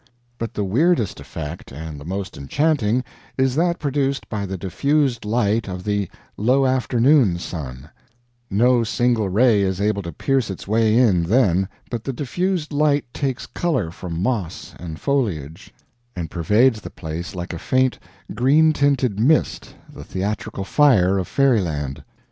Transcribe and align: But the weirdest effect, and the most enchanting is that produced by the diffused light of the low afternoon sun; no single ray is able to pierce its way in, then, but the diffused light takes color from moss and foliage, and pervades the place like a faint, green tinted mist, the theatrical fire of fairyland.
But 0.39 0.55
the 0.55 0.63
weirdest 0.63 1.19
effect, 1.19 1.71
and 1.71 1.99
the 1.99 2.03
most 2.05 2.35
enchanting 2.35 3.03
is 3.37 3.53
that 3.53 3.77
produced 3.77 4.27
by 4.29 4.47
the 4.47 4.57
diffused 4.57 5.25
light 5.25 5.67
of 5.67 5.83
the 5.83 6.09
low 6.37 6.65
afternoon 6.65 7.37
sun; 7.37 7.87
no 8.49 8.83
single 8.83 9.29
ray 9.29 9.61
is 9.61 9.79
able 9.79 10.01
to 10.01 10.11
pierce 10.11 10.49
its 10.49 10.67
way 10.67 10.97
in, 10.97 11.21
then, 11.21 11.69
but 11.91 12.03
the 12.03 12.13
diffused 12.13 12.73
light 12.73 13.05
takes 13.13 13.45
color 13.45 13.91
from 13.91 14.23
moss 14.23 14.73
and 14.79 14.99
foliage, 14.99 15.71
and 16.15 16.31
pervades 16.31 16.81
the 16.81 16.89
place 16.89 17.35
like 17.35 17.53
a 17.53 17.59
faint, 17.59 17.99
green 18.33 18.73
tinted 18.73 19.19
mist, 19.19 19.75
the 19.87 20.03
theatrical 20.03 20.63
fire 20.63 21.19
of 21.19 21.27
fairyland. 21.27 22.03